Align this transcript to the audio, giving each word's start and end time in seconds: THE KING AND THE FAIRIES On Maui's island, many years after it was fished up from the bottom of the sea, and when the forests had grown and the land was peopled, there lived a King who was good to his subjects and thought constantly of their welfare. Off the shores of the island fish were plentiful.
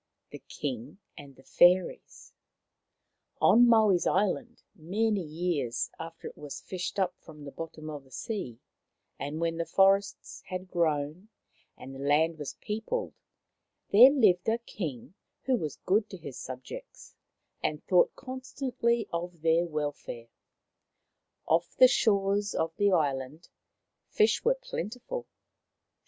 THE 0.31 0.39
KING 0.39 0.97
AND 1.15 1.35
THE 1.35 1.43
FAIRIES 1.43 2.33
On 3.39 3.67
Maui's 3.67 4.07
island, 4.07 4.63
many 4.73 5.21
years 5.21 5.91
after 5.99 6.27
it 6.27 6.35
was 6.35 6.59
fished 6.59 6.97
up 6.97 7.13
from 7.19 7.43
the 7.45 7.51
bottom 7.51 7.87
of 7.87 8.03
the 8.05 8.09
sea, 8.09 8.57
and 9.19 9.39
when 9.39 9.57
the 9.57 9.65
forests 9.67 10.41
had 10.47 10.71
grown 10.71 11.29
and 11.77 11.93
the 11.93 11.99
land 11.99 12.39
was 12.39 12.55
peopled, 12.61 13.13
there 13.91 14.09
lived 14.09 14.49
a 14.49 14.57
King 14.57 15.13
who 15.43 15.55
was 15.55 15.75
good 15.85 16.09
to 16.09 16.17
his 16.17 16.35
subjects 16.39 17.13
and 17.61 17.83
thought 17.85 18.15
constantly 18.15 19.07
of 19.13 19.41
their 19.43 19.67
welfare. 19.67 20.29
Off 21.45 21.75
the 21.77 21.87
shores 21.87 22.55
of 22.55 22.75
the 22.77 22.91
island 22.91 23.49
fish 24.09 24.43
were 24.43 24.55
plentiful. 24.59 25.27